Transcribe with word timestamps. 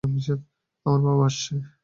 আমার 0.85 1.01
বাবা 1.05 1.25
আসছে! 1.29 1.53